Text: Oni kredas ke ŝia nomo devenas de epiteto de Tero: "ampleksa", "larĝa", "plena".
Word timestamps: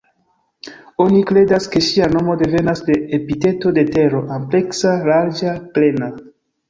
Oni 1.03 1.19
kredas 1.31 1.67
ke 1.75 1.81
ŝia 1.87 2.07
nomo 2.15 2.37
devenas 2.39 2.81
de 2.89 2.95
epiteto 3.19 3.75
de 3.79 3.87
Tero: 3.93 4.23
"ampleksa", 4.39 4.95
"larĝa", 5.11 5.55
"plena". 5.77 6.09